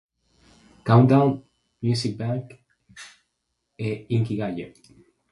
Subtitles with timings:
[0.83, 1.43] Countdown",
[1.79, 2.57] "Music Bank",
[3.77, 4.73] e "Inkigayo".